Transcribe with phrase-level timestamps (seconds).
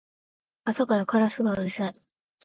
[0.63, 1.95] 朝からカラスがうるさい